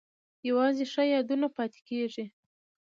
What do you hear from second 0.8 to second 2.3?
ښه یادونه پاتې کیږي